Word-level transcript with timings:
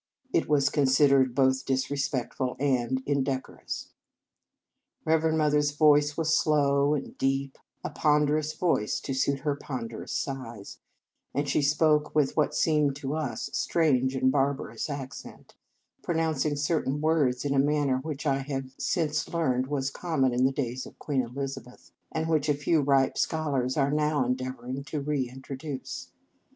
It 0.33 0.49
was 0.49 0.71
considered 0.71 1.37
190 1.37 1.37
Reverend 1.37 1.37
Mother 1.37 1.97
s 1.99 2.09
Feast 2.09 2.17
both 2.17 2.25
disrespectful 2.55 2.55
and 2.59 3.03
indecorous. 3.05 3.89
Reverend 5.05 5.37
Mother 5.37 5.57
s 5.59 5.69
voice 5.73 6.17
was 6.17 6.35
slow 6.35 6.95
and 6.95 7.15
deep, 7.19 7.59
a 7.83 7.91
ponderous 7.91 8.51
voice 8.53 8.99
to 9.01 9.13
suit 9.13 9.41
her 9.41 9.55
ponderous 9.55 10.13
size; 10.17 10.79
and 11.35 11.47
she 11.47 11.61
spoke 11.61 12.15
with 12.15 12.35
what 12.35 12.55
seemed 12.55 12.95
to 12.95 13.13
us 13.13 13.49
a 13.49 13.53
strange 13.53 14.15
and 14.15 14.31
barbarous 14.31 14.89
accent, 14.89 15.53
pronouncing 16.01 16.55
cer 16.55 16.81
tain 16.81 16.99
words 16.99 17.45
in 17.45 17.53
a 17.53 17.59
manner 17.59 17.99
which 17.99 18.25
I 18.25 18.39
have 18.39 18.71
since 18.79 19.29
learned 19.31 19.67
was 19.67 19.91
common 19.91 20.33
in 20.33 20.45
the 20.45 20.51
days 20.51 20.87
of 20.87 20.97
Queen 20.97 21.21
Elizabeth, 21.21 21.91
and 22.11 22.27
which 22.27 22.49
a 22.49 22.55
few 22.55 22.81
ripe 22.81 23.19
scholars 23.19 23.77
are 23.77 23.91
now 23.91 24.25
en 24.25 24.35
deavouring 24.35 24.83
to 24.87 24.99
reintroduce. 24.99 26.09